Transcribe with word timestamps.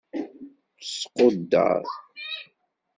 Squdder. 0.95 1.83